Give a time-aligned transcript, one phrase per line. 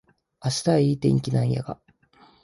[0.43, 1.79] 明日はいい天気なんやが